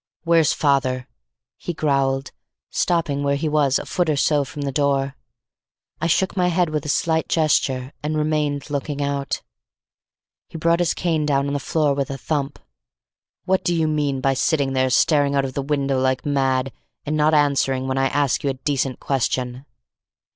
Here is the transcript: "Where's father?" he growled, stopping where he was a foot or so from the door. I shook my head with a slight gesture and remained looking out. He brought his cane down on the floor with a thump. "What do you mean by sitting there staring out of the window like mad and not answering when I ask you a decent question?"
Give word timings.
"Where's 0.23 0.51
father?" 0.51 1.07
he 1.57 1.75
growled, 1.75 2.31
stopping 2.71 3.21
where 3.21 3.35
he 3.35 3.47
was 3.47 3.77
a 3.77 3.85
foot 3.85 4.09
or 4.09 4.15
so 4.15 4.43
from 4.43 4.63
the 4.63 4.71
door. 4.71 5.15
I 6.01 6.07
shook 6.07 6.35
my 6.35 6.47
head 6.47 6.71
with 6.71 6.83
a 6.87 6.89
slight 6.89 7.29
gesture 7.29 7.93
and 8.01 8.17
remained 8.17 8.71
looking 8.71 9.03
out. 9.03 9.43
He 10.49 10.57
brought 10.57 10.79
his 10.79 10.95
cane 10.95 11.27
down 11.27 11.45
on 11.45 11.53
the 11.53 11.59
floor 11.59 11.93
with 11.93 12.09
a 12.09 12.17
thump. 12.17 12.57
"What 13.45 13.63
do 13.63 13.75
you 13.75 13.87
mean 13.87 14.21
by 14.21 14.33
sitting 14.33 14.73
there 14.73 14.89
staring 14.89 15.35
out 15.35 15.45
of 15.45 15.53
the 15.53 15.61
window 15.61 15.99
like 16.01 16.25
mad 16.25 16.71
and 17.05 17.15
not 17.15 17.35
answering 17.35 17.87
when 17.87 17.99
I 17.99 18.07
ask 18.07 18.43
you 18.43 18.49
a 18.49 18.55
decent 18.55 18.99
question?" 18.99 19.65